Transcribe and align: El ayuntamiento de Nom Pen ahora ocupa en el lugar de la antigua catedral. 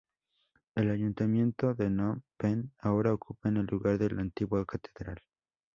El 0.73 0.89
ayuntamiento 0.89 1.75
de 1.75 1.91
Nom 1.91 2.21
Pen 2.35 2.73
ahora 2.79 3.13
ocupa 3.13 3.49
en 3.49 3.57
el 3.57 3.67
lugar 3.67 3.99
de 3.99 4.09
la 4.09 4.21
antigua 4.23 4.65
catedral. 4.65 5.21